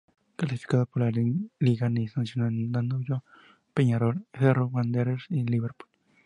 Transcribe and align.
Clasificados 0.35 0.87
para 0.89 1.11
la 1.11 1.23
liguilla: 1.59 1.87
Nacional, 1.89 2.71
Danubio, 2.71 3.23
Peñarol, 3.75 4.25
Cerro, 4.33 4.65
Wanderers 4.65 5.25
y 5.29 5.43
Liverpool. 5.43 5.89